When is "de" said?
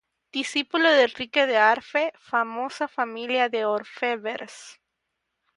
0.97-1.03, 1.51-1.57, 3.53-3.61